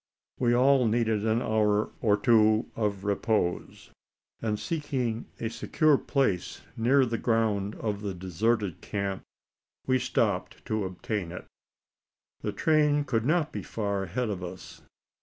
[0.39, 3.91] We all needed an hour or two of repose;
[4.41, 9.21] and, seeking a secure place near the ground of the deserted camp,
[9.85, 11.45] we stopped to obtain it.
[12.39, 14.81] The train could not be far ahead of us.